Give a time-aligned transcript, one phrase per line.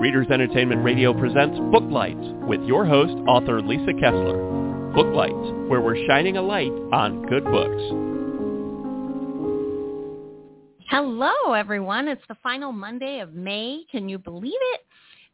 [0.00, 4.38] Readers Entertainment Radio presents Booklight with your host, author Lisa Kessler.
[4.96, 7.82] Booklight, where we're shining a light on good books.
[10.88, 12.08] Hello, everyone.
[12.08, 13.82] It's the final Monday of May.
[13.92, 14.80] Can you believe it?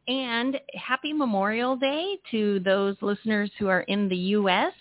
[0.09, 4.73] And happy Memorial Day to those listeners who are in the U.S.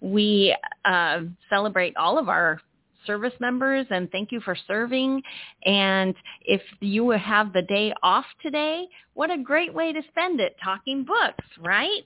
[0.00, 0.56] We
[0.86, 2.58] uh, celebrate all of our
[3.06, 5.22] service members and thank you for serving.
[5.64, 10.56] And if you have the day off today, what a great way to spend it
[10.62, 12.04] talking books, right?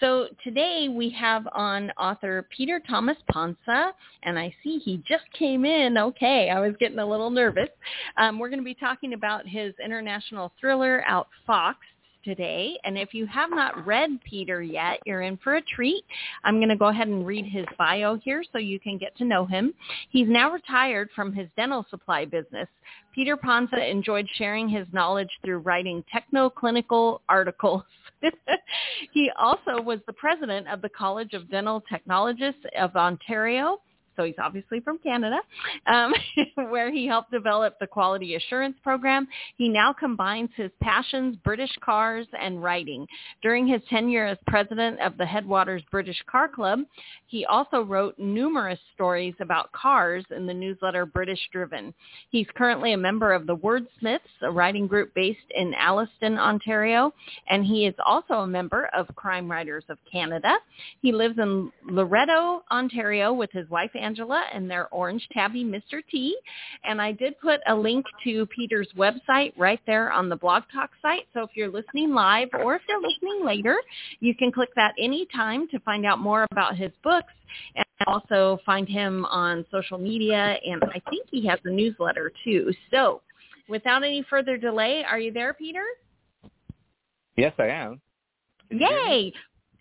[0.00, 3.90] So today we have on author Peter Thomas Pontsa,
[4.22, 5.98] and I see he just came in.
[5.98, 7.68] Okay, I was getting a little nervous.
[8.16, 11.28] Um, we're going to be talking about his international thriller, Out
[12.28, 12.78] today.
[12.84, 16.04] And if you have not read Peter yet, you're in for a treat.
[16.44, 19.24] I'm going to go ahead and read his bio here so you can get to
[19.24, 19.72] know him.
[20.10, 22.68] He's now retired from his dental supply business.
[23.14, 27.82] Peter Pontsa enjoyed sharing his knowledge through writing techno-clinical articles.
[29.12, 33.80] he also was the president of the College of Dental Technologists of Ontario
[34.18, 35.38] so he's obviously from Canada,
[35.86, 36.12] um,
[36.70, 39.28] where he helped develop the quality assurance program.
[39.56, 43.06] He now combines his passions, British cars and writing.
[43.42, 46.80] During his tenure as president of the Headwaters British Car Club,
[47.26, 51.94] he also wrote numerous stories about cars in the newsletter British Driven.
[52.30, 57.12] He's currently a member of the Wordsmiths, a writing group based in Alliston, Ontario,
[57.48, 60.54] and he is also a member of Crime Writers of Canada.
[61.02, 66.00] He lives in Loretto, Ontario with his wife Angela and their orange tabby Mr.
[66.10, 66.34] Tee.
[66.84, 70.90] And I did put a link to Peter's website right there on the Blog Talk
[71.02, 71.26] site.
[71.34, 73.76] So if you're listening live or if you're listening later,
[74.20, 77.32] you can click that anytime to find out more about his books
[77.76, 80.56] and also find him on social media.
[80.64, 82.72] And I think he has a newsletter too.
[82.90, 83.20] So
[83.68, 85.84] without any further delay, are you there, Peter?
[87.36, 88.00] Yes, I am.
[88.70, 89.32] Yay!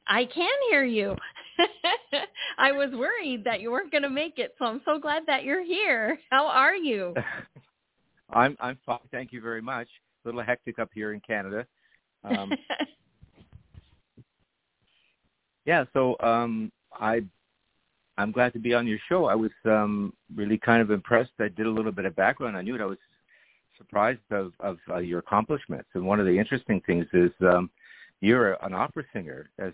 [0.10, 1.16] I can hear you.
[2.58, 5.44] I was worried that you weren't going to make it, so I'm so glad that
[5.44, 6.20] you're here.
[6.30, 7.14] How are you?
[8.30, 9.00] I'm I'm fine.
[9.12, 9.88] Thank you very much.
[10.26, 11.66] A little hectic up here in Canada.
[12.24, 12.52] Um,
[15.66, 17.22] yeah, so um, I
[18.18, 19.26] I'm glad to be on your show.
[19.26, 21.32] I was um, really kind of impressed.
[21.40, 22.58] I did a little bit of background.
[22.58, 22.82] I knew it.
[22.82, 22.98] I was
[23.78, 25.88] surprised of, of uh, your accomplishments.
[25.94, 27.70] And one of the interesting things is um,
[28.20, 29.72] you're an opera singer, as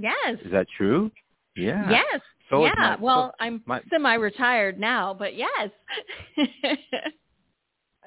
[0.00, 0.38] Yes.
[0.44, 1.10] Is that true?
[1.56, 1.90] Yeah.
[1.90, 2.20] Yes.
[2.48, 2.72] So yeah.
[2.76, 5.70] My, well, so I'm my, semi-retired now, but yes.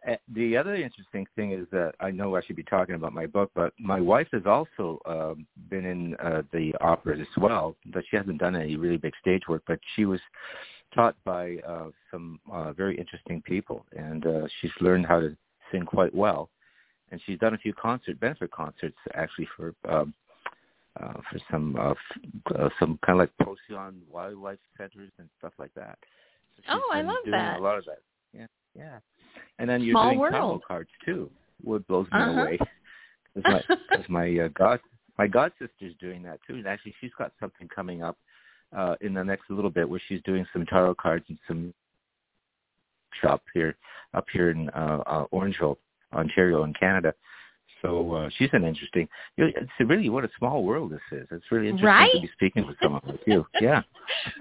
[0.06, 3.26] Eh, the other interesting thing is that I know I should be talking about my
[3.26, 7.76] book, but my wife has also um, been in uh, the operas as well.
[7.86, 10.20] But she hasn't done any really big stage work, but she was
[10.94, 15.36] taught by uh, some uh, very interesting people, and uh, she's learned how to
[15.72, 16.50] sing quite well.
[17.12, 20.14] And she's done a few concert benefit concerts actually for um,
[21.02, 25.54] uh, for some uh, f- uh, some kind of like Procyon wildlife centers and stuff
[25.58, 25.98] like that.
[26.68, 27.60] So oh, I love that.
[27.60, 28.00] A lot of that.
[28.34, 28.46] Yeah,
[28.76, 29.00] yeah.
[29.60, 30.32] And then you're Small doing world.
[30.32, 31.30] travel cards too.
[31.64, 32.42] What blows me Uh-huh.
[32.42, 32.60] away
[33.36, 33.62] is my
[33.92, 34.80] cause my uh, god
[35.18, 36.56] my god sister's doing that too.
[36.56, 38.18] And actually, she's got something coming up
[38.76, 41.74] uh, in the next little bit where she's doing some tarot cards and some
[43.22, 43.76] shop here
[44.14, 45.78] up here in uh, uh, Orangeville,
[46.14, 47.14] Ontario, in Canada.
[47.84, 49.10] So uh, she's an interesting.
[49.36, 51.28] you know, It's really what a small world this is.
[51.32, 52.12] It's really interesting Right?
[52.14, 53.46] to be speaking with someone like you.
[53.62, 53.82] Yeah.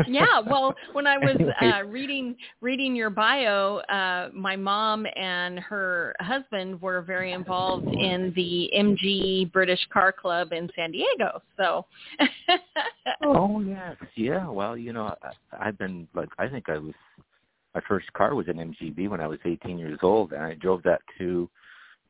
[0.09, 6.15] yeah, well, when I was uh, reading reading your bio, uh, my mom and her
[6.21, 11.43] husband were very involved in the MG British Car Club in San Diego.
[11.57, 11.87] So,
[13.25, 14.49] Oh yes, yeah.
[14.49, 16.95] Well, you know, I, I've been like I think I was
[17.75, 20.83] my first car was an MGB when I was 18 years old, and I drove
[20.83, 21.49] that to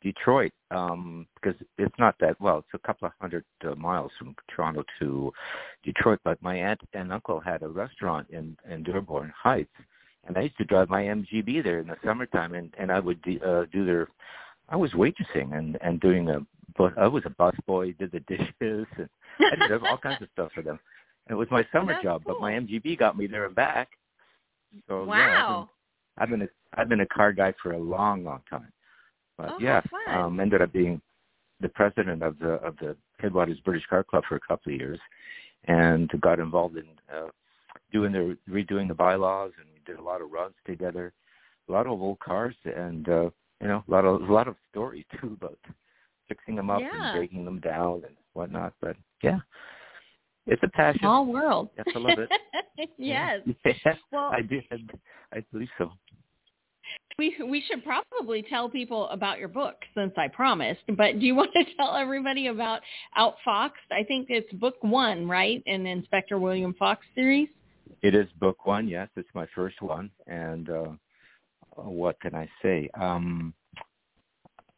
[0.02, 2.58] Detroit um, because it's not that well.
[2.58, 5.32] It's a couple of hundred uh, miles from Toronto to
[5.84, 6.20] Detroit.
[6.24, 9.72] But my aunt and uncle had a restaurant in in Dearborn Heights,
[10.26, 13.20] and I used to drive my MGB there in the summertime, and and I would
[13.22, 14.08] de- uh, do their.
[14.68, 16.40] I was waitressing and and doing a.
[16.78, 19.08] But I was a busboy, did the dishes, and
[19.38, 20.78] I did all kinds of stuff for them.
[21.26, 22.52] And it was my summer That's job, but my.
[22.52, 23.90] MGB got me there and back.
[24.88, 25.68] So wow.
[26.18, 28.40] yeah, I've been, I've been a I've been a car guy for a long, long
[28.48, 28.72] time.
[29.36, 31.00] But Oh, yeah, um, ended up being
[31.60, 35.00] the president of the of the Headwaters British Car Club for a couple of years,
[35.64, 37.28] and got involved in uh,
[37.92, 41.12] doing the redoing the bylaws, and we did a lot of runs together,
[41.68, 43.30] a lot of old cars, and uh,
[43.60, 45.58] you know, a lot of a lot of stories too about
[46.28, 46.88] fixing them up Yeah.
[46.92, 48.74] and breaking them down and whatnot.
[48.80, 49.38] But yeah,
[50.46, 51.00] it's a passion.
[51.00, 51.70] Small world.
[51.76, 52.30] Yes, I love it.
[52.98, 53.40] yes.
[53.64, 54.60] Yeah, Well, I do.
[55.32, 55.92] I believe so.
[57.18, 60.82] We we should probably tell people about your book since I promised.
[60.96, 62.80] But do you want to tell everybody about
[63.18, 63.90] Outfoxed?
[63.90, 67.48] I think it's book one, right, in Inspector William Fox series.
[68.02, 68.88] It is book one.
[68.88, 70.88] Yes, it's my first one, and uh,
[71.76, 72.88] what can I say?
[72.98, 73.54] Um,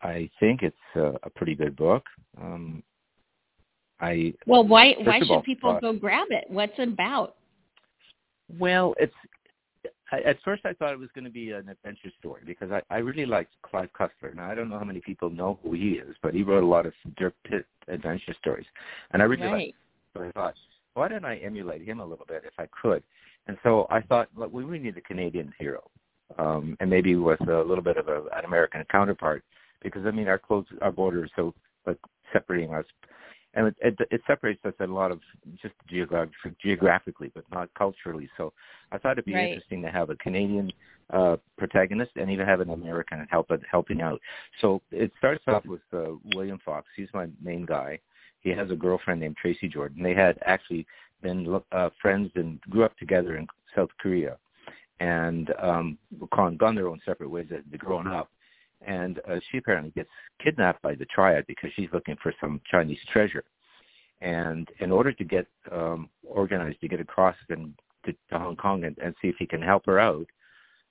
[0.03, 2.05] I think it's a, a pretty good book.
[2.41, 2.83] Um,
[4.01, 6.45] I well, why why should all, people uh, go grab it?
[6.49, 7.37] What's it about?
[8.59, 9.15] Well, it's
[10.21, 12.99] at first I thought it was going to be an adventure story because I, I
[12.99, 14.35] really liked Clive Cussler.
[14.35, 16.67] Now I don't know how many people know who he is, but he wrote a
[16.67, 18.67] lot of Dirk Pitt adventure stories,
[19.13, 19.53] and I really right.
[19.53, 19.77] liked.
[20.15, 20.55] So I thought,
[20.95, 23.03] why don't I emulate him a little bit if I could?
[23.47, 25.83] And so I thought, look, we really need a Canadian hero,
[26.39, 29.43] um, and maybe with a little bit of a, an American counterpart,
[29.83, 31.55] because I mean our close our borders so
[31.87, 31.99] like
[32.33, 32.85] separating us
[33.55, 35.21] and it, it, it separates us a lot of
[35.63, 38.29] just geographic, geographically, but not culturally.
[38.37, 38.53] So
[38.93, 39.49] I thought it'd be right.
[39.49, 40.73] interesting to have a Canadian
[41.11, 44.21] uh, protagonist and even have an American help helping out.
[44.61, 46.87] So it starts off with uh, William Fox.
[46.97, 48.01] He's my main guy.
[48.41, 50.03] He has a girlfriend named Tracy Jordan.
[50.03, 50.87] They had actually
[51.23, 54.37] been uh, friends and grew up together in South Korea,
[55.01, 55.99] and um,
[56.31, 58.29] gone their own separate ways as they grown up
[58.87, 60.09] and uh, she apparently gets
[60.43, 63.45] kidnapped by the triad because she's looking for some Chinese treasure.
[64.21, 67.75] And in order to get um, organized to get across and
[68.07, 70.27] to, to Hong Kong and, and see if he can help her out,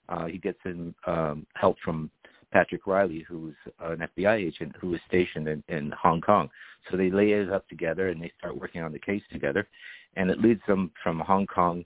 [0.09, 2.11] uh, he gets in, um, help from
[2.51, 6.49] Patrick Riley, who's an FBI agent who is stationed in, in Hong Kong.
[6.89, 9.67] So they lay it up together and they start working on the case together,
[10.15, 11.83] and it leads them from Hong Kong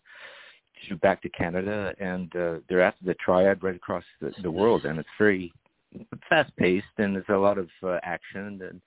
[0.90, 4.86] to back to Canada, and uh, they're after the triad right across the, the world,
[4.86, 5.52] and it's very
[6.30, 8.82] fast paced and there's a lot of uh, action and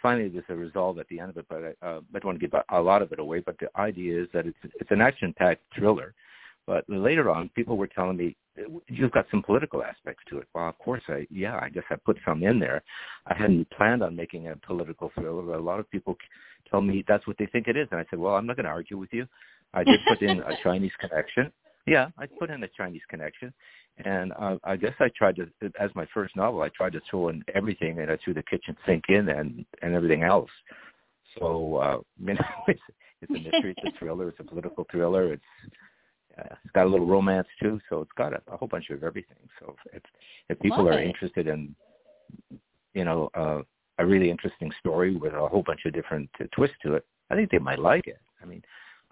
[0.00, 2.40] finally there's a resolve at the end of it but I, uh, I don't want
[2.40, 5.00] to give a lot of it away but the idea is that it's it's an
[5.00, 6.14] action packed thriller
[6.66, 8.36] but later on people were telling me
[8.88, 10.46] you've got some political aspects to it.
[10.54, 12.82] Well of course i yeah i guess i put some in there.
[13.26, 16.16] I hadn't planned on making a political thriller but a lot of people
[16.70, 18.64] tell me that's what they think it is and i said well i'm not going
[18.64, 19.26] to argue with you.
[19.74, 21.52] I did put in a chinese connection
[21.86, 23.52] yeah i put in a chinese connection
[23.98, 25.48] and uh, I guess I tried to,
[25.78, 28.76] as my first novel, I tried to throw in everything, and I threw the kitchen
[28.86, 30.50] sink in and and everything else.
[31.38, 32.80] So uh, you know, it's
[33.20, 35.42] it's a mystery, it's a thriller, it's a political thriller, it's
[36.38, 39.02] uh, it's got a little romance too, so it's got a, a whole bunch of
[39.02, 39.36] everything.
[39.60, 40.02] So if
[40.48, 41.06] if people Love are it.
[41.06, 41.74] interested in,
[42.94, 43.62] you know, uh,
[43.98, 47.34] a really interesting story with a whole bunch of different uh, twists to it, I
[47.34, 48.20] think they might like it.
[48.42, 48.62] I mean,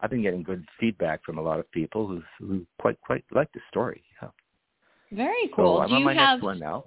[0.01, 3.53] I've been getting good feedback from a lot of people who who quite quite like
[3.53, 4.03] the story.
[4.23, 4.29] Yeah.
[5.13, 5.77] Very cool.
[5.77, 6.85] So I'm do on my have next one now.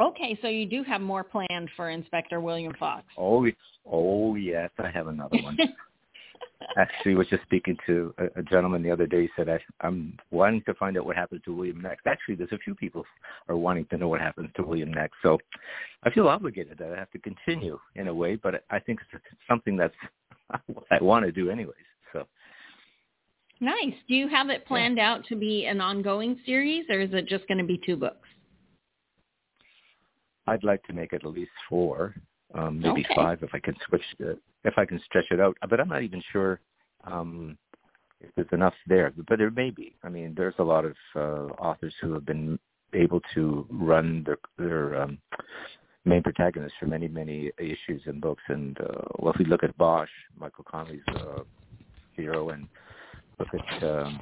[0.00, 0.38] okay?
[0.42, 3.04] So you do have more planned for Inspector William Fox.
[3.16, 3.46] Oh,
[3.90, 5.56] oh yes, I have another one.
[6.78, 9.22] Actually, was just speaking to a, a gentleman the other day.
[9.22, 12.52] He said, I, "I'm wanting to find out what happens to William next." Actually, there's
[12.52, 13.04] a few people
[13.48, 15.16] are wanting to know what happens to William next.
[15.22, 15.38] So,
[16.02, 19.22] I feel obligated that I have to continue in a way, but I think it's
[19.48, 19.94] something that's
[20.66, 21.76] what I want to do anyways.
[22.12, 22.26] So,
[23.60, 23.94] Nice.
[24.06, 27.48] Do you have it planned out to be an ongoing series, or is it just
[27.48, 28.28] going to be two books?
[30.46, 32.14] I'd like to make it at least four,
[32.54, 33.14] um, maybe Okay.
[33.14, 35.56] five if I can switch the, if I can stretch it out.
[35.68, 36.60] But I'm not even sure
[37.04, 37.56] um,
[38.20, 39.12] if there's enough there.
[39.26, 39.96] But there may be.
[40.04, 42.58] I mean, there's a lot of uh, authors who have been
[42.92, 45.18] able to run their their um,
[46.04, 48.42] main protagonists for many many issues and books.
[48.48, 51.42] And uh, well, if we look at Bosch, Michael Connelly's uh,
[52.16, 52.68] hero, and
[53.38, 54.20] look at um,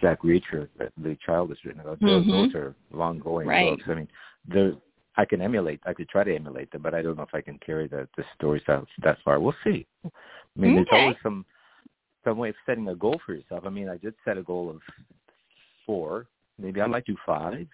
[0.00, 2.00] Jack Reacher that Lee Child has written about.
[2.00, 2.30] Those, Mhm.
[2.30, 3.70] those are long going Right.
[3.70, 3.84] books.
[3.88, 4.08] I mean,
[4.46, 4.74] they're
[5.16, 5.80] I can emulate.
[5.84, 8.08] I could try to emulate them, but I don't know if I can carry the
[8.16, 9.40] the stories out that far.
[9.40, 9.84] We'll see.
[10.04, 10.10] I
[10.56, 11.44] mean, there's always some
[12.24, 13.64] some way of setting a goal for yourself.
[13.66, 14.80] I mean, I did set a goal of
[15.84, 16.26] four.
[16.58, 17.66] Maybe I might do five,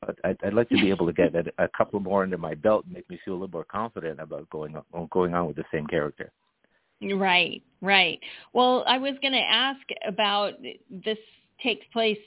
[0.00, 2.54] but I'd, I'd like to be able to get a, a couple more under my
[2.54, 5.56] belt and make me feel a little more confident about going on, going on with
[5.56, 6.30] the same character.
[7.02, 8.20] Right, right.
[8.52, 10.54] Well, I was going to ask about
[10.90, 11.18] this
[11.62, 12.18] takes place.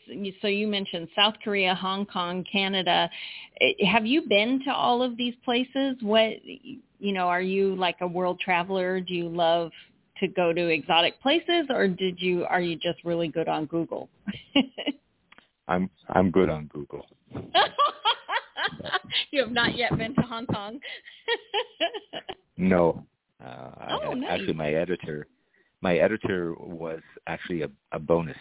[0.42, 3.10] So you mentioned South Korea, Hong Kong, Canada.
[3.86, 5.96] Have you been to all of these places?
[6.02, 9.00] What you know, are you like a world traveler?
[9.00, 9.72] Do you love
[10.20, 14.10] to go to exotic places, or did you are you just really good on Google?
[15.68, 17.06] I'm I'm good on Google.
[19.32, 20.80] you have not yet been to Hong Kong.
[22.56, 23.04] No.
[23.44, 23.72] Uh,
[24.04, 24.30] Oh, had, nice.
[24.32, 25.28] Actually, my editor,
[25.82, 28.38] my editor was actually a, a bonus.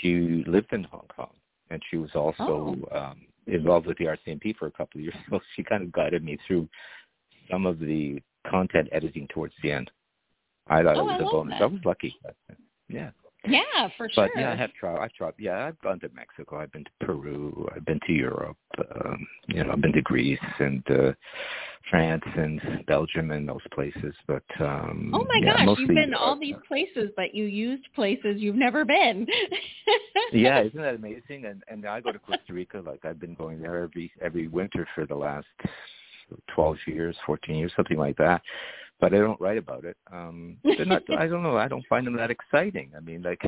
[0.00, 1.30] She lived in Hong Kong,
[1.70, 2.96] and she was also Oh.
[2.98, 5.14] um, involved with the RCMP for a couple of years.
[5.30, 6.68] So she kind of guided me through
[7.50, 9.90] some of the content editing towards the end.
[10.68, 11.54] I thought Oh, it was I a bonus.
[11.58, 11.62] that.
[11.62, 12.14] I was lucky.
[12.88, 13.10] Yeah.
[13.44, 14.28] Yeah, for sure.
[14.34, 14.98] But yeah, I have tried.
[14.98, 15.34] I've tried.
[15.38, 16.58] Yeah, I've gone to Mexico.
[16.58, 17.68] I've been to Peru.
[17.74, 18.56] I've been to Europe.
[19.04, 21.12] Um, you know, I've been to Greece and uh,
[21.90, 24.14] France and Belgium and those places.
[24.26, 27.44] But um oh my yeah, gosh, mostly, you've been uh, all these places, but you
[27.44, 29.26] used places you've never been.
[30.32, 31.46] yeah, isn't that amazing?
[31.46, 32.80] And and I go to Costa Rica.
[32.84, 35.46] Like I've been going there every every winter for the last
[36.54, 38.40] twelve years, fourteen years, something like that
[39.02, 39.96] but I don't write about it.
[40.10, 42.92] Um they're not I don't know, I don't find them that exciting.
[42.96, 43.42] I mean like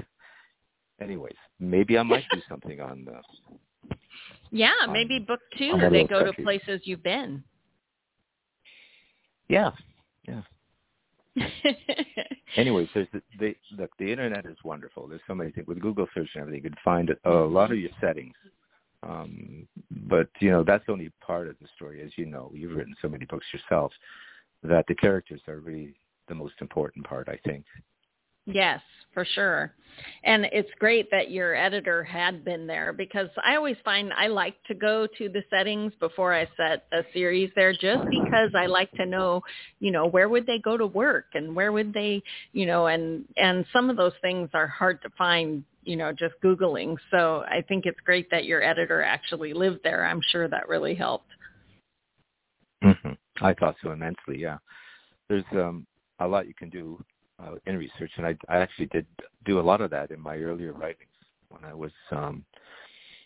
[1.01, 3.21] anyways, maybe I might do something on the
[4.51, 7.43] Yeah, on, maybe book two they go to places you've been.
[9.49, 9.71] Yeah.
[10.27, 10.43] Yeah.
[12.57, 15.07] Anyways, there's the, the look, the internet is wonderful.
[15.07, 16.65] There's so many things with Google search and everything.
[16.65, 18.35] You can find a lot of your settings.
[19.03, 19.69] Um,
[20.09, 22.51] but you know that's only part of the story, as you know.
[22.55, 23.93] You've written so many books yourself
[24.65, 25.95] that the characters are really
[26.29, 27.65] the most important part, I think.
[28.47, 28.81] Yes,
[29.15, 29.73] for sure.
[30.25, 34.57] And it's great that your editor had been there because I always find I like
[34.65, 38.91] to go to the settings before I set a series there just because I like
[38.93, 39.43] to know,
[39.81, 43.25] you know, where would they go to work and where would they, you know, and
[43.37, 46.97] and some of those things are hard to find, you know, just googling.
[47.11, 50.05] So I think it's great that your editor actually lived there.
[50.05, 51.31] I'm sure that really helped.
[52.83, 53.13] Mm-hmm.
[53.41, 54.39] I thought so immensely.
[54.39, 54.59] Yeah,
[55.29, 55.87] there's um,
[56.21, 57.03] a lot you can do
[57.43, 59.07] uh, in research, and I, I actually did
[59.45, 61.11] do a lot of that in my earlier writings
[61.49, 62.45] when I was um,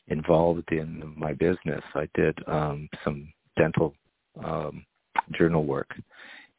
[0.09, 1.83] involved in my business.
[1.95, 3.95] I did um, some dental
[4.43, 4.85] um,
[5.33, 5.91] journal work,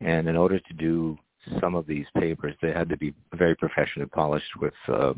[0.01, 1.17] and in order to do
[1.59, 5.13] some of these papers, they had to be very professionally polished with uh,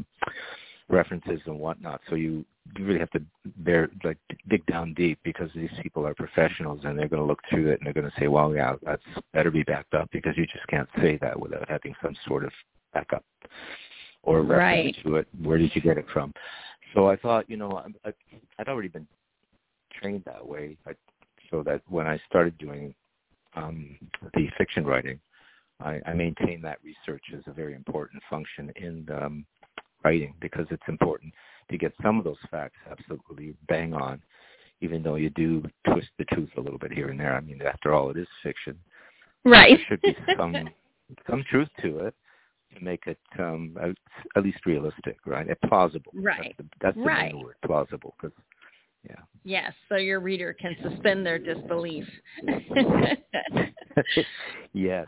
[0.89, 2.01] references and whatnot.
[2.09, 2.45] So you
[2.79, 3.21] really have to
[3.57, 4.17] bear like
[4.49, 7.79] dig down deep because these people are professionals and they're going to look through it
[7.79, 10.65] and they're going to say, well, yeah, that's better be backed up because you just
[10.67, 12.51] can't say that without having some sort of
[12.93, 13.23] backup
[14.23, 15.03] or reference right.
[15.03, 15.27] to it.
[15.41, 16.33] Where did you get it from?
[16.93, 18.13] So I thought, you know, I,
[18.59, 19.07] I'd already been
[19.99, 20.91] trained that way, I,
[21.49, 22.93] so that when I started doing
[23.55, 23.97] um,
[24.33, 25.19] the fiction writing,
[25.79, 29.45] I, I maintained that research as a very important function in um,
[30.03, 31.33] writing because it's important
[31.69, 34.21] to get some of those facts absolutely bang on,
[34.81, 37.35] even though you do twist the truth a little bit here and there.
[37.35, 38.77] I mean, after all, it is fiction.
[39.45, 39.77] Right.
[39.77, 40.69] There should be some
[41.29, 42.15] some truth to it
[42.75, 43.75] to make it um,
[44.35, 45.47] at least realistic, right?
[45.47, 46.11] And plausible.
[46.13, 46.55] Right.
[46.57, 47.33] That's the, that's the right.
[47.33, 48.35] main word, plausible, because
[49.07, 49.15] yeah.
[49.43, 52.05] Yes, so your reader can suspend their disbelief.
[54.73, 55.07] yes.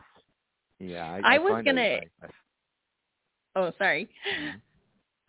[0.79, 1.19] Yeah.
[1.23, 1.99] I, I was gonna.
[3.55, 4.09] Oh, sorry.
[4.39, 4.57] Mm-hmm.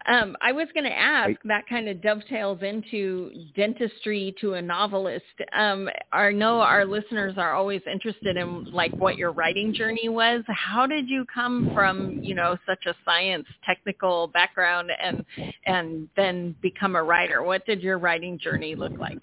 [0.07, 4.63] Um, I was going to ask, I, that kind of dovetails into dentistry to a
[4.63, 5.25] novelist.
[5.53, 10.43] Um, I know our listeners are always interested in like what your writing journey was.
[10.49, 15.25] How did you come from, you know, such a science technical background and
[15.67, 17.43] and then become a writer?
[17.43, 19.19] What did your writing journey look like?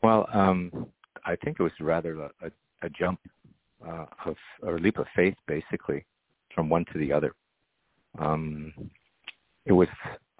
[0.00, 0.86] Well, um,
[1.24, 2.50] I think it was rather a, a,
[2.82, 3.18] a jump
[3.84, 6.04] uh, of or a leap of faith, basically,
[6.54, 7.34] from one to the other
[8.18, 8.72] um,
[9.66, 9.88] it was,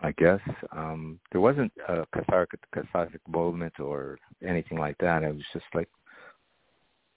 [0.01, 0.41] I guess,
[0.73, 5.25] um, there wasn't a cathartic, cathartic moment or anything like that.
[5.25, 5.89] I was just like,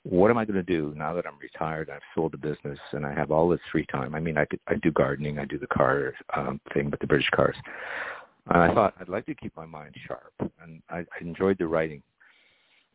[0.03, 1.89] what am I going to do now that I'm retired?
[1.89, 4.15] I've sold the business and I have all this free time.
[4.15, 7.07] I mean, I could, I do gardening, I do the car um, thing with the
[7.07, 7.55] British cars.
[8.47, 11.67] And I thought I'd like to keep my mind sharp, and I, I enjoyed the
[11.67, 12.01] writing.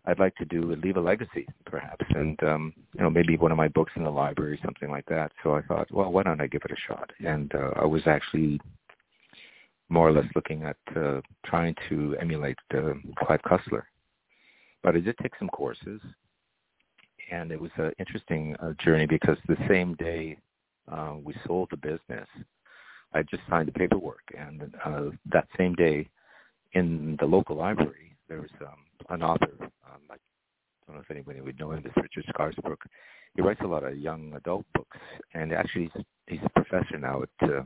[0.07, 3.57] I'd like to do leave a legacy, perhaps, and um, you know maybe one of
[3.57, 5.33] my books in the library, something like that.
[5.43, 7.11] So I thought, well, why don't I give it a shot?
[7.25, 8.61] And uh, I was actually
[9.89, 13.83] more or less looking at uh, trying to emulate uh, Clive Cussler,
[14.83, 16.01] but I did take some courses,
[17.31, 20.39] and it was an interesting uh, journey because the same day
[20.91, 22.29] uh, we sold the business,
[23.13, 26.09] I just signed the paperwork, and uh, that same day,
[26.73, 29.53] in the local library, there was um, an author.
[29.61, 30.17] Um, I
[30.87, 31.83] don't know if anybody would know him.
[31.83, 32.77] This Richard Scarisbrick.
[33.35, 34.97] He writes a lot of young adult books,
[35.35, 37.63] and actually he's, he's a professor now at uh,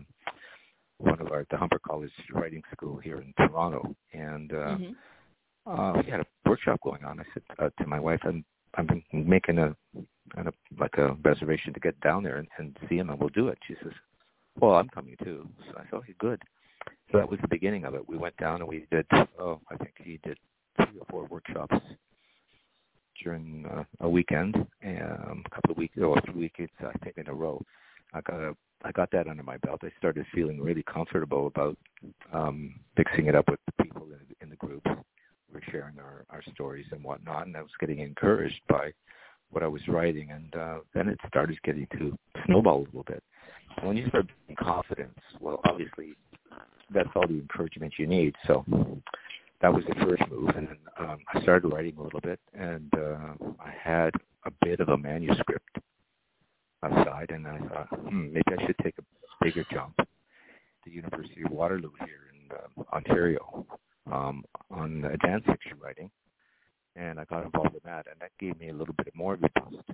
[0.99, 3.95] one of our the Humber College Writing School here in Toronto.
[4.13, 5.71] And uh, mm-hmm.
[5.71, 7.21] uh, we had a workshop going on.
[7.21, 9.75] I said uh, to my wife, "I'm I'm making a,
[10.37, 13.49] a like a reservation to get down there and, and see him, and we'll do
[13.49, 13.93] it." She says,
[14.61, 16.43] "Well, I'm coming too." So I said, "Okay, good."
[17.13, 18.09] So that was the beginning of it.
[18.09, 19.07] We went down and we did.
[19.39, 20.39] Oh, I think he did
[20.87, 21.77] three or four workshops
[23.23, 27.29] during uh, a weekend, um, a couple of weeks or three weekends, I think, in
[27.29, 27.63] a row.
[28.15, 29.81] I got a, I got that under my belt.
[29.83, 31.77] I started feeling really comfortable about
[32.33, 34.83] um, mixing it up with the people in, in the group.
[34.87, 38.93] We were sharing our, our stories and whatnot, and I was getting encouraged by
[39.51, 43.23] what I was writing, and uh, then it started getting to snowball a little bit.
[43.77, 46.15] And when you start building confidence, well, obviously
[46.93, 48.35] that's all the encouragement you need.
[48.47, 48.65] So
[49.61, 53.35] that was the first move, and um, I started writing a little bit, and uh,
[53.61, 54.11] I had
[54.47, 55.79] a bit of a manuscript
[56.83, 59.95] aside, and I thought, hmm, maybe I should take a bigger jump.
[60.85, 63.67] The University of Waterloo here in uh, Ontario
[64.11, 66.11] um, on advanced fiction writing,
[66.97, 69.43] and I got involved in that, and that gave me a little bit more of
[69.43, 69.89] a boost.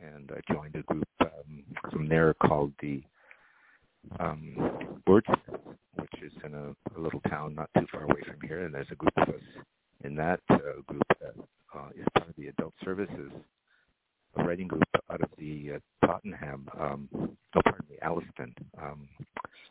[0.00, 3.02] And I joined a group um, from there called the
[4.20, 5.58] um, Wordsmiths,
[5.96, 8.86] which is in a, a little town not too far away from here, and there's
[8.92, 9.40] a group of us
[10.04, 11.34] in that uh, group that
[11.74, 13.32] uh, is part of the Adult Services
[14.36, 19.08] a writing group out of the uh, Tottenham, um, oh, pardon me, Alliston um,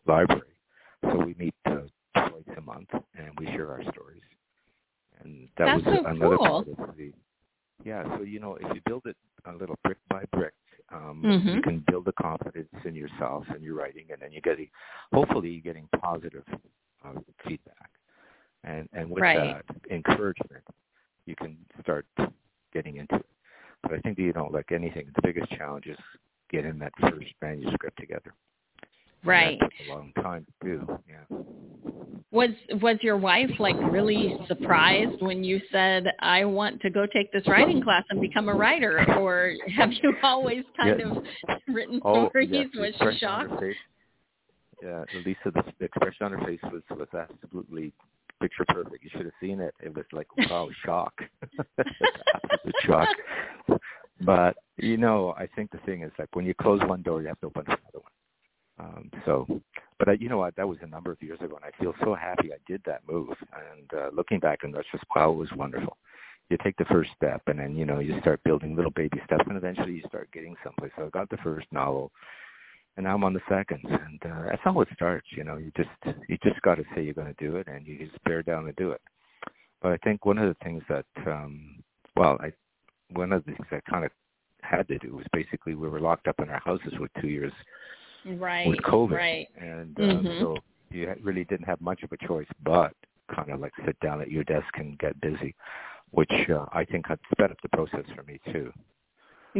[0.05, 0.41] Library.
[1.03, 1.81] So we meet uh,
[2.15, 4.21] twice a month, and we share our stories.
[5.23, 6.65] And that That's was so another cool.
[6.65, 7.11] part of the.
[7.83, 9.15] Yeah, so you know, if you build it
[9.45, 10.53] a little brick by brick,
[10.91, 11.55] um, Mhm.
[11.55, 14.57] you can build the confidence in yourself and your writing, and then you get
[15.13, 16.43] hopefully you're getting positive
[17.05, 17.13] uh,
[17.47, 17.91] feedback,
[18.63, 19.63] and and with Right.
[19.67, 20.63] that encouragement,
[21.25, 22.07] you can start
[22.73, 23.25] getting into it.
[23.83, 25.97] But I think that you know, like anything, the biggest challenge is
[26.49, 28.33] getting that first manuscript together.
[29.21, 29.59] And Right.
[29.59, 30.99] That took a long time to do.
[31.09, 31.37] Yeah.
[32.31, 32.49] Was
[32.81, 37.47] was your wife like really surprised when you said I want to go take this
[37.47, 41.07] writing class and become a writer or have you always kind Yeah.
[41.07, 41.23] of
[41.73, 42.49] written Oh, stories?
[42.51, 43.63] yes, was she shocked?
[44.83, 47.93] Yeah, Lisa, the, the expression on her face was was absolutely
[48.41, 49.03] picture perfect.
[49.03, 49.73] You should have seen it.
[49.81, 51.13] It was like wow, shock,
[51.79, 53.07] absolute shock.
[54.21, 57.29] But you know, I think the thing is like when you close one door, you
[57.29, 58.11] have to open another one.
[58.79, 59.47] Um, so,
[59.97, 60.55] but I, you know what?
[60.55, 63.01] That was a number of years ago, and I feel so happy I did that
[63.09, 63.29] move.
[63.51, 65.97] And uh, looking back, that's just wow, it was wonderful.
[66.49, 69.43] You take the first step, and then you know you start building little baby steps,
[69.47, 70.91] and eventually you start getting someplace.
[70.97, 72.11] So I got the first novel,
[72.95, 75.27] and now I'm on the second, and uh, that's how it starts.
[75.31, 77.85] You know, you just you just got to say you're going to do it, and
[77.85, 79.01] you just bear down and do it.
[79.81, 81.83] But I think one of the things that, um,
[82.15, 82.51] well, I
[83.11, 84.11] one of the things I kind of
[84.61, 87.53] had to do was basically we were locked up in our houses with two years
[88.27, 88.67] Right.
[88.67, 89.47] with COVID, Right.
[89.57, 90.39] and uh, Mhm.
[90.39, 90.57] so
[90.91, 92.93] you really didn't have much of a choice but
[93.33, 95.55] kind of like sit down at your desk and get busy,
[96.11, 98.71] which uh, I think had sped up the process for me too.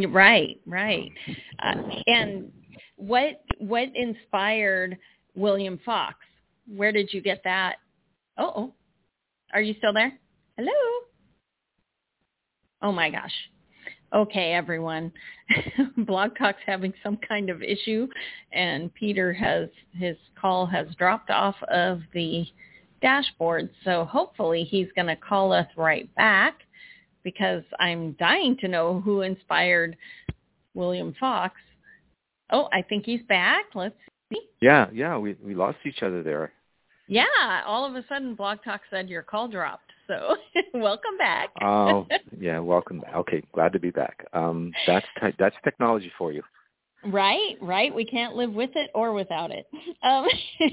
[0.09, 1.11] Right, right.
[1.59, 2.51] Uh, and
[2.97, 4.97] what what inspired
[5.35, 6.15] William Fox?
[6.67, 7.77] Where did you get that?
[8.37, 8.73] Oh.
[9.53, 10.11] Are you still there?
[10.57, 10.71] Hello?
[12.81, 13.33] Oh my gosh.
[14.13, 15.11] Okay, everyone.
[15.97, 18.07] Blog Talk's having some kind of issue
[18.53, 22.45] and Peter has his call has dropped off of the
[23.01, 23.69] dashboard.
[23.83, 26.59] So hopefully he's going to call us right back
[27.23, 29.97] because I'm dying to know who inspired
[30.73, 31.55] William Fox.
[32.49, 33.65] Oh, I think he's back.
[33.75, 33.95] Let's
[34.31, 34.39] see.
[34.61, 36.53] Yeah, yeah, we we lost each other there.
[37.09, 37.25] Yeah,
[37.65, 39.86] all of a sudden Blog Talk said your call dropped.
[40.07, 40.35] So
[40.73, 41.49] welcome back.
[41.61, 42.07] Oh,
[42.39, 43.01] yeah, welcome.
[43.01, 43.15] back.
[43.15, 44.25] Okay, glad to be back.
[44.33, 46.41] Um, that's te- that's technology for you.
[47.05, 47.93] Right, right.
[47.93, 49.67] We can't live with it or without it.
[50.01, 50.27] Um,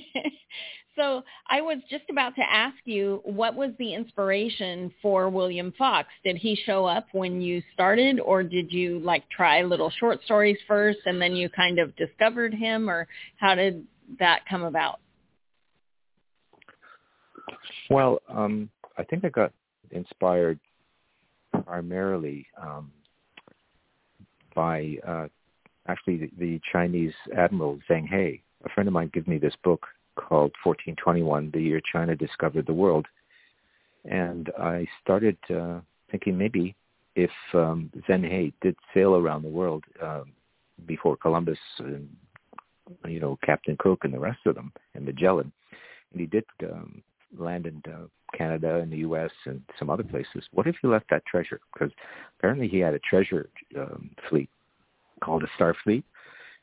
[0.97, 6.09] so I was just about to ask you, what was the inspiration for William Fox?
[6.25, 10.59] Did he show up when you started, or did you like try little short stories
[10.66, 13.87] first and then you kind of discovered him, or how did
[14.18, 15.01] that come about?
[17.90, 19.53] Well, um, I think I got
[19.91, 20.59] inspired
[21.65, 22.91] primarily um,
[24.55, 25.27] by uh,
[25.89, 28.43] actually the, the Chinese admiral Zheng He.
[28.65, 32.73] A friend of mine gave me this book called 1421, The Year China Discovered the
[32.73, 33.07] World.
[34.05, 35.81] And I started uh,
[36.11, 36.77] thinking maybe
[37.17, 40.33] if um, Zheng He did sail around the world um,
[40.87, 42.09] before Columbus and,
[43.07, 45.53] you know, Captain Cook and the rest of them, and Magellan,
[46.13, 47.03] and he did um,
[47.37, 49.31] land in uh, Canada and the U.S.
[49.47, 50.44] and some other places.
[50.53, 51.61] What if he left that treasure?
[51.73, 51.90] Because
[52.38, 54.49] apparently he had a treasure um, fleet
[55.23, 56.05] called a Star Fleet,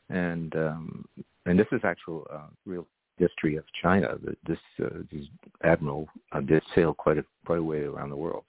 [0.10, 1.06] and um,
[1.46, 2.86] and this is actual uh, real
[3.18, 4.16] history of China.
[4.48, 5.26] This uh, this
[5.64, 8.44] admiral uh, did sail quite a quite a way around the world,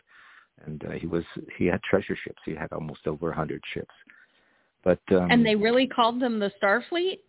[0.66, 1.24] and uh, he was
[1.56, 2.40] he had treasure ships.
[2.44, 3.94] He had almost over a hundred ships.
[4.84, 7.20] But um, and they really called them the Starfleet,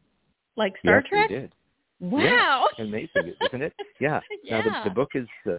[0.55, 1.29] like Star yes, Trek.
[1.29, 1.51] They did.
[1.99, 2.67] Wow.
[2.77, 3.73] Yeah, amazing, isn't it?
[3.99, 4.19] Yeah.
[4.43, 4.61] yeah.
[4.61, 5.57] Now the, the book is uh,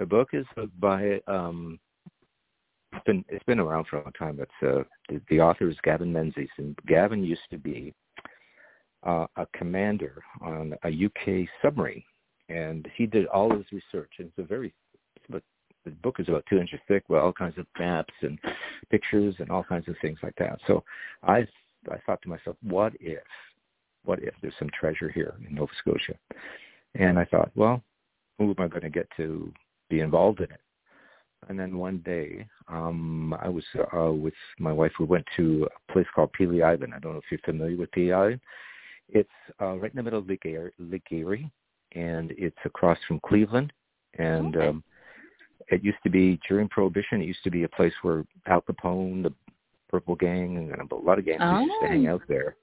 [0.00, 0.46] the book is
[0.78, 1.78] by um
[2.92, 4.40] it's been it's been around for a long time.
[4.40, 7.94] It's uh the, the author is Gavin Menzies and Gavin used to be
[9.06, 12.02] uh, a commander on a UK submarine
[12.48, 14.72] and he did all his research and it's a very
[15.28, 15.42] but
[15.84, 18.38] the book is about two inches thick with all kinds of maps and
[18.90, 20.58] pictures and all kinds of things like that.
[20.66, 20.82] So
[21.22, 21.46] I
[21.90, 23.22] I thought to myself, what if,
[24.04, 26.14] what if there's some treasure here in Nova Scotia?
[26.94, 27.82] And I thought, well,
[28.38, 29.50] who am I going to get to
[29.90, 30.60] be involved in it?
[31.48, 33.64] And then one day, um, I was
[33.96, 34.92] uh, with my wife.
[34.98, 36.92] We went to a place called Pelee Island.
[36.94, 38.40] I don't know if you're familiar with Pelee Island.
[39.08, 39.28] It's
[39.60, 41.50] uh, right in the middle of Lake Erie, Lake Erie,
[41.92, 43.72] and it's across from Cleveland.
[44.18, 44.68] And Okay.
[44.68, 44.84] um,
[45.68, 47.20] it used to be during Prohibition.
[47.20, 49.32] It used to be a place where Al Capone, the
[49.88, 52.14] Purple Gang, and a lot of gangs used to hang Oh.
[52.14, 52.56] out there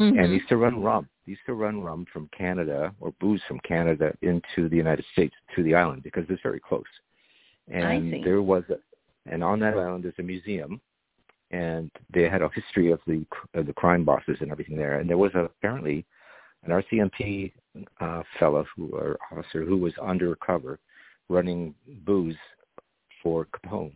[0.00, 0.18] Mhm.
[0.18, 1.08] and used to run rum.
[1.26, 5.62] Used to run rum from Canada or booze from Canada into the United States to
[5.62, 6.82] the island because it's very close.
[7.68, 8.78] And there was, a,
[9.30, 10.80] and on that island there's a museum,
[11.52, 14.98] and they had a history of the of the crime bosses and everything there.
[14.98, 16.04] And there was a, apparently
[16.64, 17.52] an RCMP
[18.00, 20.80] uh, fellow who or officer who was undercover
[21.28, 21.72] running
[22.04, 22.36] booze
[23.22, 23.92] for Capone,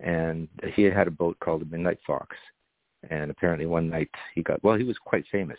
[0.00, 2.34] and he had a boat called the Midnight Fox
[3.10, 5.58] and apparently one night he got well he was quite famous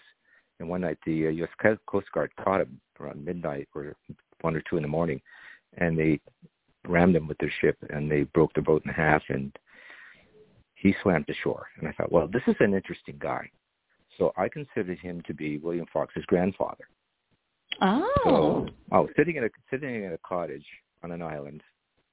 [0.60, 1.78] and one night the uh, U.S.
[1.88, 3.96] Coast Guard caught him around midnight or
[4.42, 5.22] one or two in the morning
[5.78, 6.20] and they
[6.88, 9.56] rammed him with their ship and they broke the boat in half and
[10.76, 13.50] he swam to shore and I thought well this is an interesting guy
[14.18, 16.88] so I considered him to be William Fox's grandfather
[17.82, 18.12] Oh.
[18.24, 20.66] so oh sitting in a sitting in a cottage
[21.04, 21.62] on an island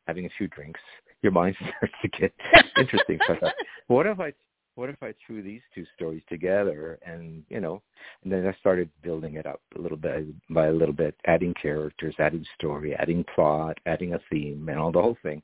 [0.07, 0.81] having a few drinks
[1.23, 2.33] your mind starts to get
[2.79, 3.55] interesting so I thought
[3.87, 4.33] what if I
[4.77, 7.83] what if I threw these two stories together and you know
[8.23, 11.55] and then I started building it up a little bit by a little bit adding
[11.61, 15.43] characters adding story adding plot adding a theme and all the whole thing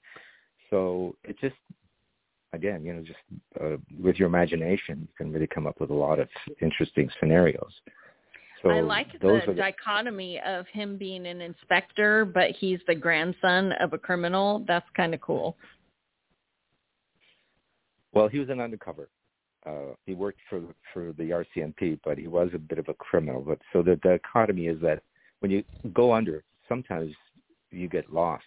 [0.69, 1.57] so it just
[2.53, 3.19] again you know just
[3.63, 6.29] uh, with your imagination you can really come up with a lot of
[6.61, 7.73] interesting scenarios
[8.63, 13.73] so I like the the, dichotomy of him being an inspector, but he's the grandson
[13.81, 14.67] of a criminal.
[14.69, 15.57] That's kind of cool.
[18.13, 19.09] well he was an undercover
[19.67, 23.43] uh, he worked for for the RCMP, but he was a bit of a criminal.
[23.43, 25.03] But so the dichotomy is that
[25.41, 27.15] when you go under, sometimes
[27.71, 28.45] you get lost.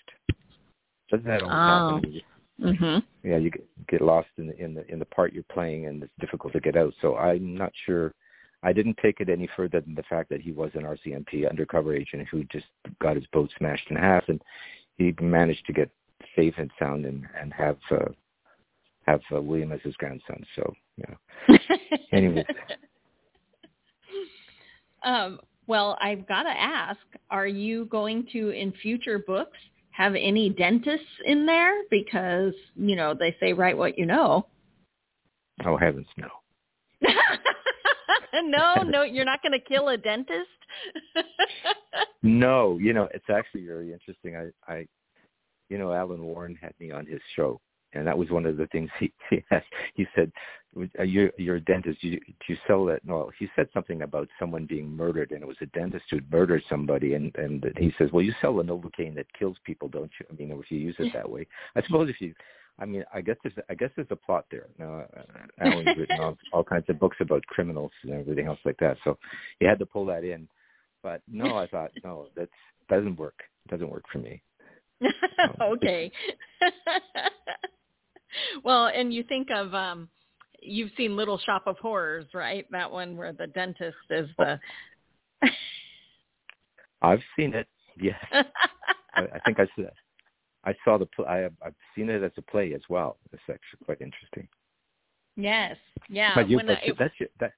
[1.09, 1.95] Doesn't that always Oh.
[1.97, 2.13] happen?
[2.13, 2.21] You-
[2.59, 3.03] Mhm.
[3.23, 6.03] Yeah, you get get lost in the in the in the part you're playing, and
[6.03, 6.93] it's difficult to get out.
[7.01, 8.13] So I'm not sure.
[8.61, 11.93] I didn't take it any further than the fact that he was an RCMP undercover
[11.93, 12.67] agent who just
[12.99, 14.41] got his boat smashed in half, and
[14.97, 15.89] he managed to get
[16.35, 18.11] safe and sound and and have uh,
[19.05, 20.45] have uh, William as his grandson.
[20.55, 21.57] So yeah.
[22.11, 22.45] Anyways.
[25.03, 29.57] um, well, I've got to ask, are you going to, in future books,
[29.91, 31.83] have any dentists in there?
[31.89, 34.47] Because, you know, they say write what you know.
[35.65, 36.27] Oh heavens, no.
[38.43, 40.49] no, no, you're not going to kill a dentist?
[42.23, 44.37] No, you know, it's actually very interesting.
[44.37, 44.87] I, I,
[45.69, 47.59] you know, Alan Warren had me on his show,
[47.93, 49.65] and that was one of the things he he asked.
[49.95, 50.31] He said,
[50.97, 52.01] "Are you you're a dentist?
[52.01, 55.41] Do you, do you sell that?" No, he said something about someone being murdered, and
[55.41, 58.63] it was a dentist who'd murdered somebody, and and he says, "Well, you sell the
[58.63, 60.25] Novocaine that kills people, don't you?
[60.29, 62.33] I mean, if you use it that way, I suppose if you."
[62.79, 64.65] I mean, I guess there's I guess there's a plot there.
[64.79, 65.21] Now, uh,
[65.63, 69.17] Alan's written all, all kinds of books about criminals and everything else like that, so
[69.59, 70.47] he had to pull that in.
[71.03, 72.49] But no, I thought no, that
[72.89, 73.43] doesn't work.
[73.65, 74.41] It doesn't work for me.
[75.61, 76.11] okay.
[78.63, 80.09] Well, and you think of um
[80.61, 82.65] you've seen Little Shop of Horrors, right?
[82.71, 84.59] That one where the dentist is the
[87.01, 87.67] I've seen it.
[87.99, 88.43] Yes, I,
[89.21, 89.83] I think I saw.
[90.65, 91.05] I saw the.
[91.05, 93.17] Pl- I have, I've seen it as a play as well.
[93.33, 94.47] It's actually quite interesting.
[95.35, 95.75] Yes.
[96.09, 96.31] Yeah.
[96.35, 97.51] but you, when but I- you- that's your that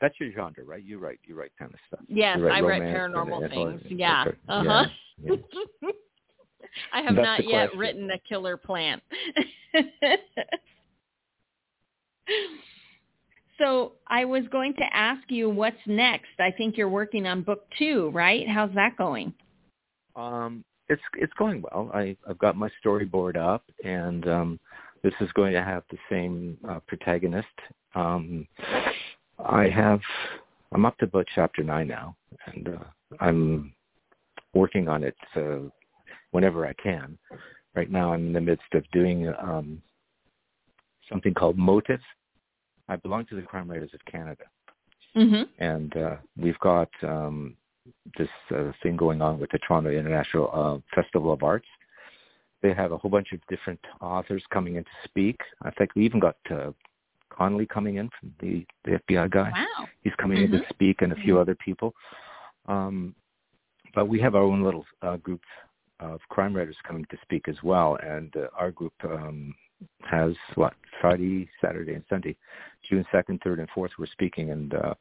[0.00, 0.82] that's your genre, right?
[0.82, 2.00] You write you write kind of stuff.
[2.08, 3.78] yes, write I read romance and- paranormal and horror.
[3.78, 3.92] things.
[4.00, 4.24] Yeah.
[4.48, 4.86] Uh-huh.
[5.22, 5.34] Yeah,
[5.82, 5.90] yeah.
[6.92, 7.78] I have That's not yet question.
[7.78, 9.02] written a killer plant.
[13.58, 16.28] so I was going to ask you what's next.
[16.38, 18.48] I think you're working on book two, right?
[18.48, 19.32] How's that going?
[20.16, 21.90] Um, it's it's going well.
[21.94, 24.60] I I've got my storyboard up, and um,
[25.02, 27.46] this is going to have the same uh, protagonist.
[27.94, 28.46] Um,
[29.38, 30.00] I have
[30.72, 32.16] I'm up to about chapter nine now,
[32.46, 32.84] and uh,
[33.20, 33.72] I'm
[34.54, 35.68] working on it uh,
[36.32, 37.18] whenever I can.
[37.74, 39.80] Right now, I'm in the midst of doing um,
[41.08, 42.00] something called Motive.
[42.88, 44.44] I belong to the Crime Writers of Canada,
[45.14, 45.48] Mhm.
[45.58, 47.56] and uh, we've got um,
[48.16, 51.68] this uh, thing going on with the Toronto International uh, Festival of Arts.
[52.62, 55.36] They have a whole bunch of different authors coming in to speak.
[55.62, 56.72] I think we even got uh,
[57.30, 59.50] Connolly coming in from the, the FBI guy.
[59.52, 59.86] Wow.
[60.02, 60.68] He's coming in to Mhm.
[60.70, 61.94] speak, and a few other people.
[62.66, 63.14] Um,
[63.94, 65.40] but we have our own little uh, group
[66.00, 69.54] of crime writers coming to speak as well, and uh, our group um,
[70.02, 72.36] has what Friday, Saturday, and Sunday,
[72.88, 73.92] June second, third, and fourth.
[73.98, 74.94] We're speaking, and uh,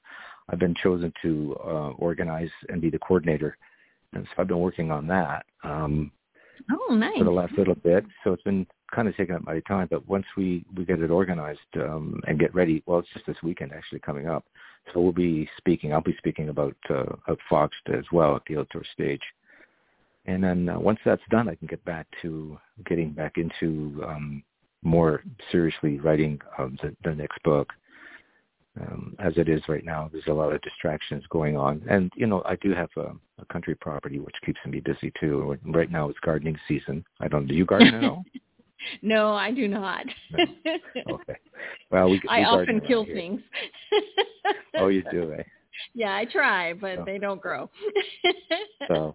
[0.49, 3.57] I've been chosen to uh, organize and be the coordinator,
[4.13, 5.45] and so I've been working on that.
[5.63, 6.11] Um,
[6.71, 7.17] oh, nice.
[7.17, 9.87] For the last little bit, so it's been kind of taking up my time.
[9.89, 13.37] But once we we get it organized um, and get ready, well, it's just this
[13.43, 14.45] weekend actually coming up.
[14.93, 15.93] So we'll be speaking.
[15.93, 19.21] I'll be speaking about uh, at Fox as well at the outdoor stage.
[20.27, 24.43] And then uh, once that's done, I can get back to getting back into um,
[24.83, 27.69] more seriously writing um, the, the next book.
[28.79, 32.27] Um, as it is right now, there's a lot of distractions going on, and you
[32.27, 33.11] know I do have a,
[33.41, 35.57] a country property which keeps me busy too.
[35.65, 37.03] Right now it's gardening season.
[37.19, 37.47] I don't.
[37.47, 38.23] Do you garden at all?
[39.01, 40.05] no, I do not.
[40.31, 41.15] no.
[41.15, 41.37] Okay.
[41.89, 42.21] Well, we.
[42.23, 43.41] we I often kill things.
[44.77, 45.43] oh, you do, eh?
[45.95, 47.69] Yeah, I try, but so, they don't grow.
[48.87, 49.13] so,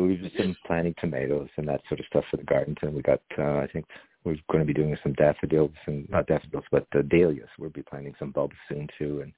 [0.00, 2.74] so we've just been planting tomatoes and that sort of stuff for the garden.
[2.82, 3.84] And we got, uh, I think,
[4.24, 7.48] we're going to be doing some daffodils and not daffodils, but uh, dahlias.
[7.58, 9.22] We'll be planting some bulbs soon too.
[9.22, 9.32] And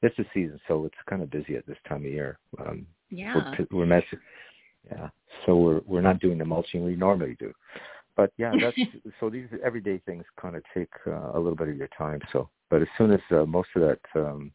[0.00, 2.38] it's the season, so it's kind of busy at this time of year.
[2.58, 4.18] Um, yeah, we're, we're messing.
[4.90, 5.08] Yeah,
[5.44, 7.52] so we're we're not doing the mulching we normally do.
[8.16, 8.76] But yeah, that's
[9.20, 12.20] so these everyday things kind of take uh, a little bit of your time.
[12.32, 14.50] So, but as soon as uh, most of that um,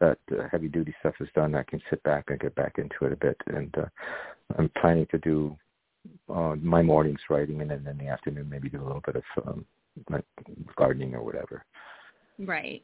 [0.00, 3.04] that uh, heavy duty stuff is done, I can sit back and get back into
[3.04, 3.36] it a bit.
[3.48, 3.86] And uh,
[4.58, 5.56] I'm planning to do
[6.28, 9.46] uh, my mornings writing, and then in the afternoon maybe do a little bit of
[9.46, 9.64] um,
[10.10, 10.24] like
[10.76, 11.64] gardening or whatever.
[12.38, 12.82] Right.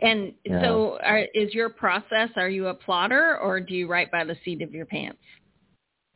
[0.00, 0.62] And yeah.
[0.62, 2.30] so, are, is your process?
[2.36, 5.18] Are you a plotter, or do you write by the seat of your pants?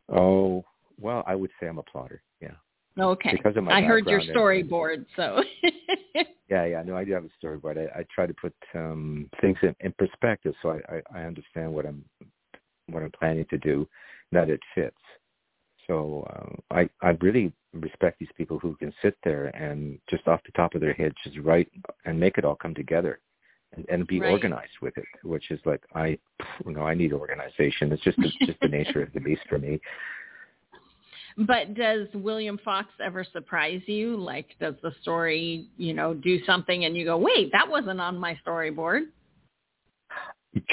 [0.09, 0.65] Oh
[0.99, 2.23] well, I would say I'm a plotter.
[2.41, 2.53] Yeah.
[2.99, 3.33] Okay.
[3.33, 5.43] Because of my I heard your storyboard, so.
[6.49, 7.79] Yeah, yeah, no, I do have a storyboard.
[7.79, 11.73] I, I try to put um, things in, in perspective, so I, I, I understand
[11.73, 12.05] what I'm
[12.89, 13.89] what I'm planning to do,
[14.33, 14.97] that it fits.
[15.87, 20.41] So uh, I I really respect these people who can sit there and just off
[20.45, 21.71] the top of their head just write
[22.05, 23.21] and make it all come together,
[23.77, 24.31] and, and be Right.
[24.31, 25.07] organized with it.
[25.23, 26.19] Which is like I,
[26.67, 27.93] you know, I need organization.
[27.93, 29.81] It's just the, just the nature of the beast for me.
[31.39, 34.17] But does William Fox ever surprise you?
[34.17, 38.19] Like, does the story, you know, do something and you go, wait, that wasn't on
[38.19, 39.03] my storyboard?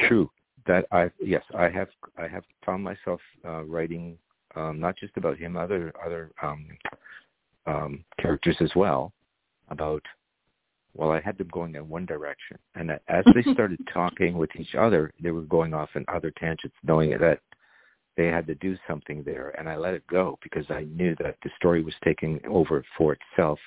[0.07, 0.29] True.
[0.65, 4.17] That I yes, I have I have found myself uh, writing
[4.55, 6.67] um, not just about him, other other um,
[7.65, 9.13] um, characters as well.
[9.69, 10.01] About
[10.93, 14.75] well, I had them going in one direction, and as they started talking with each
[14.75, 17.39] other, they were going off in other tangents, knowing that
[18.17, 21.37] they had to do something there, and I let it go because I knew that
[21.43, 23.59] the story was taking over for itself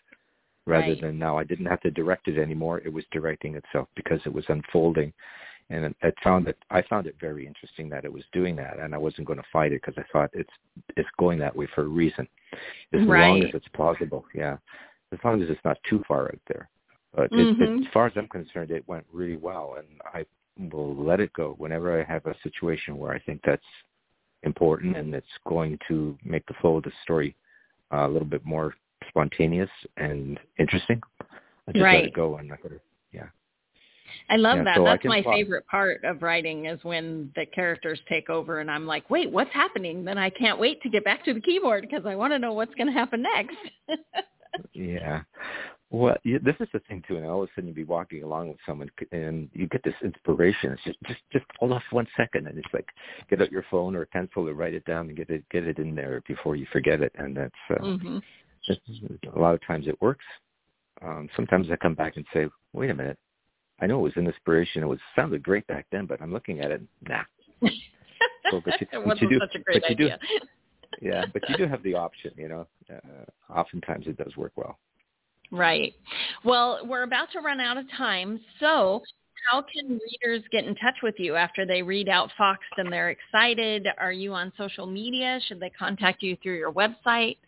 [0.66, 1.00] rather Right.
[1.00, 2.80] than now I didn't have to direct it anymore.
[2.84, 5.12] It was directing itself because it was unfolding
[5.70, 8.94] and I found it I found it very interesting that it was doing that, and
[8.94, 10.50] I wasn't going to fight it because I thought it's
[10.96, 12.28] it's going that way for a reason,
[12.92, 14.24] as long as it's plausible.
[14.34, 14.56] Yeah,
[15.12, 16.68] as long as it's not too far out there.
[17.14, 17.60] But it, Mhm.
[17.60, 20.26] it, as far as I'm concerned, it went really well, and I
[20.72, 23.64] will let it go whenever I have a situation where I think that's
[24.42, 27.36] important and it's going to make the flow of the story
[27.92, 28.74] uh, a little bit more
[29.08, 31.00] spontaneous and interesting.
[31.20, 32.04] I just let Right.
[32.06, 32.36] it go.
[32.38, 32.80] I'm not going to.
[33.12, 33.26] Yeah.
[34.28, 34.76] I love Yeah, that.
[34.76, 35.34] so That's my plot.
[35.36, 39.52] favorite part of writing is when the characters take over and I'm like, wait, what's
[39.52, 40.04] happening?
[40.04, 42.52] Then I can't wait to get back to the keyboard because I want to know
[42.52, 43.56] what's going to happen next.
[44.72, 45.22] Yeah.
[45.92, 48.22] Well, yeah, this is the thing too, and all of a sudden you'd be walking
[48.22, 50.70] along with someone, and you get this inspiration.
[50.72, 52.86] It's just, just, just hold off one second, and it's like
[53.28, 55.66] get out your phone or a pencil or write it down and get it, get
[55.66, 57.12] it in there before you forget it.
[57.16, 58.18] And that's uh, hmm
[58.64, 58.80] just,
[59.34, 60.24] a lot of times it works.
[61.02, 63.18] Um, sometimes I come back and say, wait a minute,
[63.80, 64.82] I know it was an inspiration.
[64.82, 67.22] It was sounded great back then, but I'm looking at it, nah.
[68.50, 70.18] So, but you- it wasn't you do- such a great you do- idea.
[71.00, 72.66] Yeah, but you do have the option, you know.
[72.92, 74.78] Uh, oftentimes it does work well.
[75.50, 75.94] Right.
[76.44, 78.40] Well, we're about to run out of time.
[78.60, 79.02] So
[79.50, 83.88] how can readers get in touch with you after they read Outfoxed and they're excited?
[83.98, 85.40] Are you on social media?
[85.48, 87.38] Should they contact you through your website?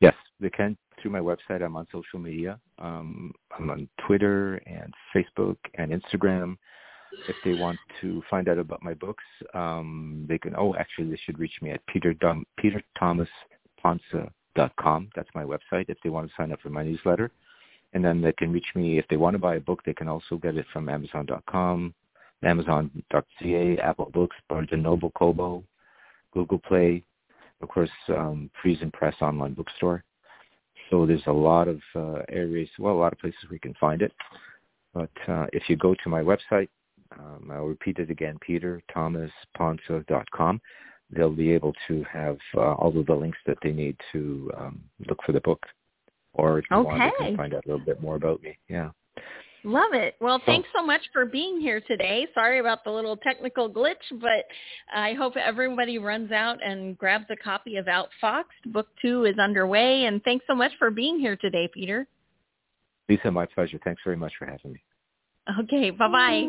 [0.00, 1.62] Yes, they can through my website.
[1.62, 2.58] I'm on social media.
[2.78, 6.56] Um, I'm on Twitter and Facebook and Instagram.
[7.28, 10.54] If they want to find out about my books, um, they can.
[10.56, 13.28] Oh, actually, they should reach me at Peter Dom, Peter Thomas
[14.78, 15.08] com.
[15.14, 15.86] That's my website.
[15.88, 17.30] If they want to sign up for my newsletter,
[17.92, 19.82] and then they can reach me if they want to buy a book.
[19.84, 21.94] They can also get it from Amazon.com,
[22.42, 25.62] Amazon.ca, Apple Books, Barnes and Noble, Kobo,
[26.32, 27.04] Google Play,
[27.60, 30.04] of course, um, Friesen Press online bookstore.
[30.90, 34.02] So there's a lot of uh, areas, well, a lot of places we can find
[34.02, 34.12] it.
[34.94, 36.68] But uh, if you go to my website,
[37.18, 40.60] um, I'll repeat it again, peterthomaspontsa.com,
[41.10, 44.80] they'll be able to have uh, all of the links that they need to um,
[45.08, 45.64] look for the book.
[46.34, 46.86] or if you Okay.
[46.86, 48.56] want, you can find out a little bit more about me.
[48.68, 48.90] Yeah.
[49.64, 50.14] Love it.
[50.20, 52.28] Well, So- thanks so much for being here today.
[52.32, 54.46] Sorry about the little technical glitch, but
[54.94, 58.44] I hope everybody runs out and grabs a copy of Outfoxed.
[58.66, 62.06] Book two is underway, and thanks so much for being here today, Peter.
[63.08, 63.80] Lisa, my pleasure.
[63.82, 64.82] Thanks very much for having me.
[65.60, 66.48] Okay, bye-bye.